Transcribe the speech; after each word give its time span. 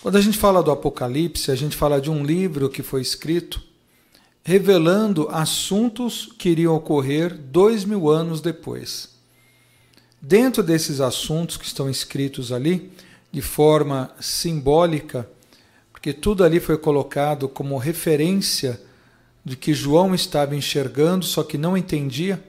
Quando 0.00 0.16
a 0.16 0.20
gente 0.20 0.38
fala 0.38 0.62
do 0.62 0.70
Apocalipse, 0.70 1.50
a 1.50 1.56
gente 1.56 1.76
fala 1.76 2.00
de 2.00 2.08
um 2.08 2.24
livro 2.24 2.68
que 2.68 2.82
foi 2.82 3.02
escrito 3.02 3.60
revelando 4.44 5.28
assuntos 5.30 6.32
que 6.38 6.48
iriam 6.48 6.74
ocorrer 6.74 7.36
dois 7.36 7.84
mil 7.84 8.08
anos 8.08 8.40
depois. 8.40 9.10
Dentro 10.22 10.62
desses 10.62 11.00
assuntos 11.00 11.56
que 11.56 11.66
estão 11.66 11.90
escritos 11.90 12.50
ali, 12.50 12.90
de 13.30 13.42
forma 13.42 14.10
simbólica, 14.20 15.28
porque 15.92 16.12
tudo 16.12 16.44
ali 16.44 16.60
foi 16.60 16.78
colocado 16.78 17.48
como 17.48 17.76
referência 17.76 18.80
de 19.44 19.56
que 19.56 19.74
João 19.74 20.14
estava 20.14 20.56
enxergando, 20.56 21.26
só 21.26 21.42
que 21.42 21.58
não 21.58 21.76
entendia. 21.76 22.42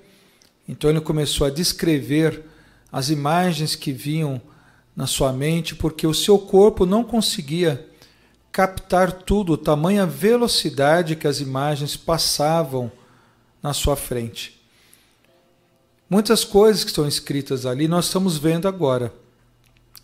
Então 0.67 0.89
ele 0.89 1.01
começou 1.01 1.45
a 1.45 1.49
descrever 1.49 2.43
as 2.91 3.09
imagens 3.09 3.75
que 3.75 3.91
vinham 3.91 4.39
na 4.99 5.07
sua 5.07 5.31
mente, 5.31 5.75
porque 5.75 6.05
o 6.05 6.13
seu 6.13 6.37
corpo 6.37 6.85
não 6.85 7.05
conseguia 7.05 7.87
captar 8.51 9.13
tudo, 9.13 9.55
tamanha 9.55 10.05
velocidade 10.05 11.15
que 11.15 11.25
as 11.25 11.39
imagens 11.39 11.95
passavam 11.95 12.91
na 13.63 13.73
sua 13.73 13.95
frente. 13.95 14.59
Muitas 16.09 16.43
coisas 16.43 16.83
que 16.83 16.89
estão 16.89 17.07
escritas 17.07 17.65
ali 17.65 17.87
nós 17.87 18.07
estamos 18.07 18.37
vendo 18.37 18.67
agora. 18.67 19.13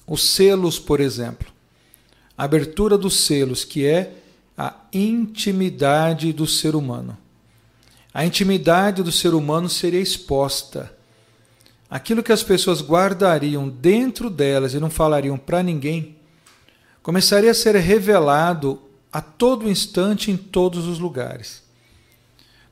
Os 0.07 0.29
selos, 0.29 0.79
por 0.79 1.01
exemplo. 1.01 1.51
A 2.37 2.45
abertura 2.45 2.97
dos 2.97 3.19
selos, 3.19 3.65
que 3.65 3.85
é 3.85 4.13
a 4.57 4.75
intimidade 4.93 6.31
do 6.31 6.47
ser 6.47 6.73
humano. 6.73 7.17
A 8.13 8.25
intimidade 8.25 9.03
do 9.03 9.11
ser 9.11 9.33
humano 9.33 9.67
seria 9.67 9.99
exposta. 9.99 10.94
Aquilo 11.89 12.23
que 12.23 12.31
as 12.31 12.43
pessoas 12.43 12.81
guardariam 12.81 13.69
dentro 13.69 14.29
delas 14.29 14.73
e 14.73 14.79
não 14.79 14.89
falariam 14.89 15.37
para 15.37 15.61
ninguém, 15.61 16.15
começaria 17.01 17.51
a 17.51 17.55
ser 17.55 17.75
revelado 17.75 18.81
a 19.13 19.21
todo 19.21 19.69
instante 19.69 20.29
em 20.29 20.35
todos 20.35 20.87
os 20.87 20.99
lugares. 20.99 21.63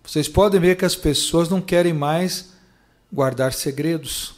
Vocês 0.03 0.27
podem 0.27 0.59
ver 0.59 0.75
que 0.75 0.83
as 0.83 0.95
pessoas 0.95 1.47
não 1.47 1.61
querem 1.61 1.93
mais 1.93 2.51
guardar 3.11 3.53
segredos. 3.53 4.33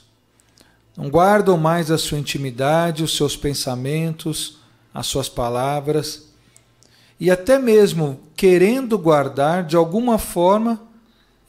Não 0.95 1.09
guardam 1.09 1.58
mais 1.58 1.89
a 1.89 1.97
sua 1.97 2.19
intimidade, 2.19 3.03
os 3.03 3.16
seus 3.17 3.36
pensamentos, 3.36 4.59
as 4.94 5.08
suas 5.08 5.27
palavras. 5.27 6.30
E 7.19 7.31
até 7.31 7.58
mesmo 7.58 8.19
querendo 8.36 8.97
guardar, 8.97 9.64
de 9.64 9.75
alguma 9.75 10.19
forma, 10.19 10.80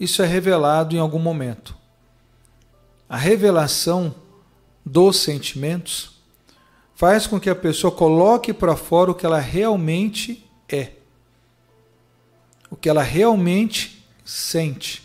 isso 0.01 0.23
é 0.23 0.27
revelado 0.27 0.97
em 0.97 0.99
algum 0.99 1.19
momento. 1.19 1.76
A 3.09 3.17
revelação 3.17 4.15
dos 4.85 5.17
sentimentos 5.19 6.17
faz 6.95 7.27
com 7.27 7.39
que 7.39 7.51
a 7.51 7.55
pessoa 7.55 7.93
coloque 7.93 8.53
para 8.53 8.75
fora 8.75 9.11
o 9.11 9.15
que 9.15 9.27
ela 9.27 9.39
realmente 9.39 10.45
é, 10.69 10.93
o 12.71 12.77
que 12.77 12.89
ela 12.89 13.03
realmente 13.03 14.05
sente. 14.25 15.05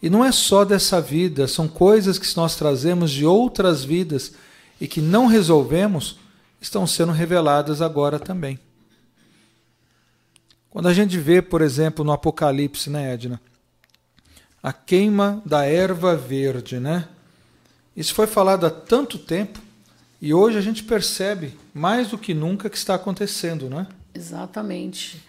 E 0.00 0.08
não 0.08 0.24
é 0.24 0.30
só 0.30 0.64
dessa 0.64 1.00
vida, 1.00 1.48
são 1.48 1.66
coisas 1.66 2.18
que 2.18 2.36
nós 2.36 2.54
trazemos 2.54 3.10
de 3.10 3.24
outras 3.24 3.82
vidas 3.82 4.34
e 4.80 4.86
que 4.86 5.00
não 5.00 5.26
resolvemos, 5.26 6.18
estão 6.60 6.86
sendo 6.86 7.12
reveladas 7.12 7.80
agora 7.80 8.18
também. 8.18 8.58
Quando 10.70 10.88
a 10.88 10.94
gente 10.94 11.18
vê, 11.18 11.40
por 11.40 11.62
exemplo, 11.62 12.04
no 12.04 12.12
Apocalipse, 12.12 12.90
né, 12.90 13.14
Edna? 13.14 13.40
A 14.62 14.72
queima 14.72 15.42
da 15.46 15.64
erva 15.64 16.14
verde, 16.14 16.78
né? 16.78 17.08
Isso 17.96 18.14
foi 18.14 18.26
falado 18.26 18.66
há 18.66 18.70
tanto 18.70 19.18
tempo 19.18 19.58
e 20.20 20.34
hoje 20.34 20.58
a 20.58 20.60
gente 20.60 20.82
percebe 20.82 21.56
mais 21.72 22.08
do 22.08 22.18
que 22.18 22.34
nunca 22.34 22.68
que 22.68 22.76
está 22.76 22.94
acontecendo, 22.94 23.70
né? 23.70 23.86
Exatamente. 24.14 25.22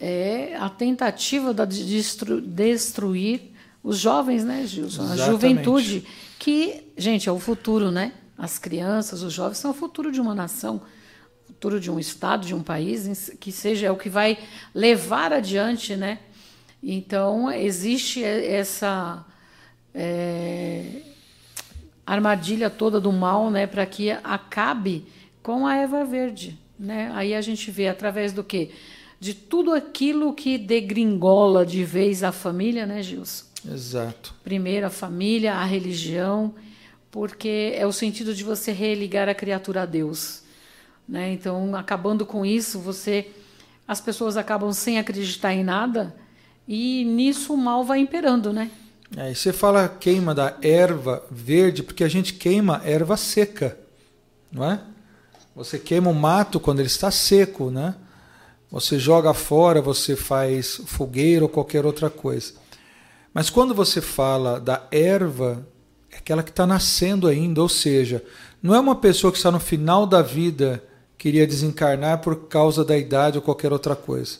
É 0.00 0.56
a 0.56 0.70
tentativa 0.70 1.52
de 1.66 2.02
destruir 2.40 3.52
os 3.82 3.98
jovens, 3.98 4.44
né, 4.44 4.66
Gilson? 4.66 5.02
Exatamente. 5.02 5.22
A 5.22 5.32
juventude, 5.32 6.06
que, 6.38 6.92
gente, 6.96 7.28
é 7.28 7.32
o 7.32 7.38
futuro, 7.38 7.90
né? 7.90 8.12
As 8.36 8.58
crianças, 8.58 9.22
os 9.22 9.32
jovens 9.32 9.58
são 9.58 9.72
o 9.72 9.74
futuro 9.74 10.12
de 10.12 10.20
uma 10.20 10.34
nação, 10.34 10.82
o 11.44 11.46
futuro 11.48 11.80
de 11.80 11.90
um 11.90 11.98
estado, 11.98 12.46
de 12.46 12.54
um 12.54 12.62
país, 12.62 13.30
que 13.40 13.50
seja 13.50 13.86
é 13.88 13.90
o 13.90 13.96
que 13.96 14.08
vai 14.08 14.38
levar 14.74 15.32
adiante, 15.32 15.96
né? 15.96 16.20
Então, 16.82 17.50
existe 17.50 18.22
essa 18.22 19.24
é, 19.92 21.02
armadilha 22.12 22.70
toda 22.70 23.00
do 23.00 23.12
mal, 23.12 23.50
né, 23.50 23.66
para 23.66 23.84
que 23.84 24.10
acabe 24.10 25.06
com 25.42 25.66
a 25.66 25.76
Eva 25.76 26.04
Verde, 26.04 26.58
né? 26.78 27.10
Aí 27.14 27.34
a 27.34 27.40
gente 27.40 27.70
vê 27.70 27.88
através 27.88 28.32
do 28.32 28.42
quê? 28.42 28.70
De 29.20 29.34
tudo 29.34 29.72
aquilo 29.72 30.32
que 30.32 30.56
degringola 30.56 31.66
de 31.66 31.84
vez 31.84 32.22
a 32.22 32.32
família, 32.32 32.86
né, 32.86 33.02
Gilson? 33.02 33.44
Exato. 33.70 34.34
Primeiro 34.42 34.86
a 34.86 34.90
família, 34.90 35.54
a 35.54 35.64
religião, 35.64 36.54
porque 37.10 37.72
é 37.74 37.86
o 37.86 37.92
sentido 37.92 38.34
de 38.34 38.44
você 38.44 38.72
religar 38.72 39.28
a 39.28 39.34
criatura 39.34 39.82
a 39.82 39.86
Deus. 39.86 40.42
Né? 41.08 41.32
Então, 41.32 41.74
acabando 41.74 42.24
com 42.24 42.44
isso, 42.44 42.78
você 42.78 43.28
as 43.86 44.00
pessoas 44.00 44.36
acabam 44.36 44.70
sem 44.72 44.98
acreditar 44.98 45.54
em 45.54 45.64
nada 45.64 46.14
e 46.66 47.04
nisso 47.04 47.54
o 47.54 47.56
mal 47.56 47.82
vai 47.82 48.00
imperando, 48.00 48.52
né? 48.52 48.70
É, 49.16 49.32
você 49.32 49.52
fala 49.52 49.88
queima 49.88 50.34
da 50.34 50.56
erva 50.60 51.24
verde, 51.30 51.82
porque 51.82 52.04
a 52.04 52.08
gente 52.08 52.34
queima 52.34 52.82
erva 52.84 53.16
seca, 53.16 53.78
não 54.52 54.70
é? 54.70 54.80
Você 55.56 55.78
queima 55.78 56.10
o 56.10 56.14
mato 56.14 56.60
quando 56.60 56.80
ele 56.80 56.88
está 56.88 57.10
seco, 57.10 57.70
né? 57.70 57.94
Você 58.70 58.98
joga 58.98 59.32
fora, 59.32 59.80
você 59.80 60.14
faz 60.14 60.80
fogueira 60.86 61.44
ou 61.44 61.48
qualquer 61.48 61.86
outra 61.86 62.10
coisa. 62.10 62.52
Mas 63.32 63.48
quando 63.48 63.74
você 63.74 64.00
fala 64.00 64.60
da 64.60 64.86
erva, 64.90 65.66
é 66.10 66.16
aquela 66.16 66.42
que 66.42 66.50
está 66.50 66.66
nascendo 66.66 67.26
ainda, 67.26 67.62
ou 67.62 67.68
seja, 67.68 68.22
não 68.62 68.74
é 68.74 68.80
uma 68.80 68.96
pessoa 68.96 69.32
que 69.32 69.38
está 69.38 69.50
no 69.50 69.60
final 69.60 70.06
da 70.06 70.20
vida 70.20 70.82
que 71.16 71.28
iria 71.28 71.46
desencarnar 71.46 72.18
por 72.18 72.48
causa 72.48 72.84
da 72.84 72.96
idade 72.96 73.38
ou 73.38 73.42
qualquer 73.42 73.72
outra 73.72 73.96
coisa. 73.96 74.38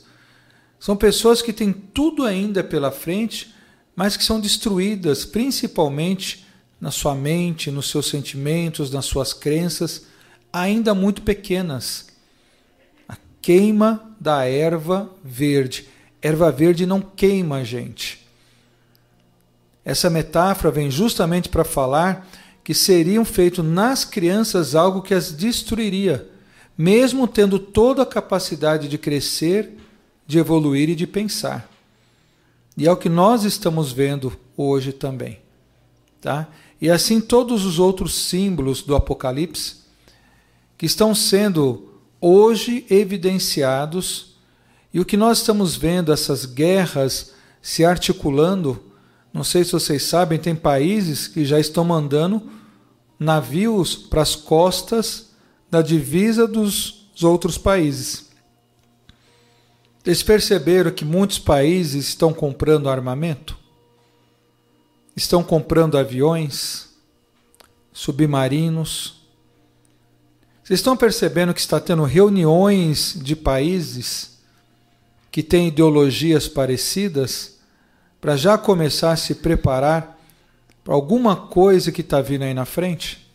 São 0.79 0.95
pessoas 0.95 1.41
que 1.41 1.51
têm 1.51 1.73
tudo 1.73 2.23
ainda 2.23 2.63
pela 2.63 2.91
frente, 2.91 3.53
mas 3.99 4.15
que 4.15 4.23
são 4.23 4.39
destruídas 4.39 5.25
principalmente 5.25 6.45
na 6.79 6.89
sua 6.89 7.13
mente, 7.13 7.69
nos 7.69 7.89
seus 7.89 8.07
sentimentos, 8.07 8.89
nas 8.91 9.03
suas 9.03 9.33
crenças, 9.33 10.05
ainda 10.53 10.95
muito 10.95 11.21
pequenas. 11.21 12.07
A 13.09 13.17
queima 13.41 14.15
da 14.17 14.45
erva 14.45 15.13
verde. 15.21 15.89
Erva 16.21 16.49
verde 16.49 16.85
não 16.85 17.01
queima, 17.01 17.65
gente. 17.65 18.25
Essa 19.83 20.09
metáfora 20.09 20.71
vem 20.71 20.89
justamente 20.89 21.49
para 21.49 21.65
falar 21.65 22.25
que 22.63 22.73
seriam 22.73 23.25
feito 23.25 23.61
nas 23.61 24.05
crianças 24.05 24.75
algo 24.75 25.01
que 25.01 25.13
as 25.13 25.33
destruiria, 25.33 26.25
mesmo 26.77 27.27
tendo 27.27 27.59
toda 27.59 28.03
a 28.03 28.05
capacidade 28.05 28.87
de 28.87 28.97
crescer, 28.97 29.77
de 30.25 30.39
evoluir 30.39 30.87
e 30.87 30.95
de 30.95 31.05
pensar. 31.05 31.69
E 32.79 32.87
é 32.87 32.91
o 32.91 32.97
que 32.97 33.09
nós 33.09 33.43
estamos 33.43 33.91
vendo 33.91 34.35
hoje 34.57 34.91
também. 34.91 35.39
Tá? 36.19 36.47
E 36.81 36.89
assim 36.89 37.21
todos 37.21 37.65
os 37.65 37.77
outros 37.77 38.15
símbolos 38.15 38.81
do 38.81 38.95
Apocalipse 38.95 39.75
que 40.77 40.85
estão 40.85 41.13
sendo 41.13 41.89
hoje 42.19 42.85
evidenciados 42.89 44.37
e 44.93 44.99
o 44.99 45.05
que 45.05 45.17
nós 45.17 45.39
estamos 45.39 45.75
vendo 45.75 46.11
essas 46.11 46.45
guerras 46.45 47.33
se 47.61 47.85
articulando 47.85 48.81
não 49.33 49.43
sei 49.43 49.63
se 49.63 49.71
vocês 49.73 50.03
sabem, 50.03 50.39
tem 50.39 50.55
países 50.55 51.27
que 51.27 51.45
já 51.45 51.59
estão 51.59 51.83
mandando 51.83 52.41
navios 53.19 53.95
para 53.95 54.21
as 54.21 54.35
costas 54.35 55.29
da 55.69 55.81
divisa 55.81 56.47
dos 56.47 57.09
outros 57.21 57.57
países. 57.57 58.28
Eles 60.09 60.23
perceberam 60.23 60.89
que 60.89 61.05
muitos 61.05 61.37
países 61.37 62.07
estão 62.07 62.33
comprando 62.33 62.89
armamento, 62.89 63.55
estão 65.15 65.43
comprando 65.43 65.99
aviões, 65.99 66.89
submarinos. 67.93 69.21
Vocês 70.63 70.79
estão 70.79 70.97
percebendo 70.97 71.53
que 71.53 71.59
está 71.59 71.79
tendo 71.79 72.03
reuniões 72.05 73.19
de 73.21 73.35
países 73.35 74.39
que 75.31 75.43
têm 75.43 75.67
ideologias 75.67 76.47
parecidas? 76.47 77.59
para 78.19 78.35
já 78.35 78.57
começar 78.57 79.11
a 79.11 79.15
se 79.15 79.35
preparar 79.35 80.19
para 80.83 80.93
alguma 80.93 81.35
coisa 81.35 81.91
que 81.91 82.01
está 82.01 82.19
vindo 82.19 82.43
aí 82.43 82.53
na 82.53 82.65
frente? 82.65 83.29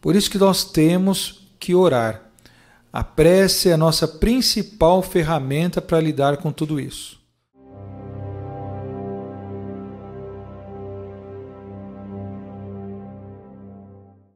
Por 0.00 0.16
isso 0.16 0.30
que 0.30 0.38
nós 0.38 0.64
temos 0.64 1.46
que 1.58 1.74
orar. 1.74 2.29
A 2.92 3.04
prece 3.04 3.68
é 3.68 3.74
a 3.74 3.76
nossa 3.76 4.08
principal 4.08 5.00
ferramenta 5.02 5.80
para 5.80 6.00
lidar 6.00 6.38
com 6.38 6.50
tudo 6.50 6.80
isso. 6.80 7.19